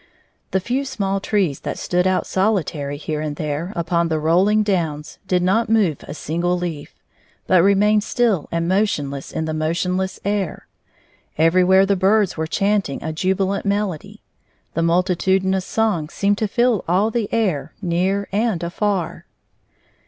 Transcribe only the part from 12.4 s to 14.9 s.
chanting a jubilant melody. The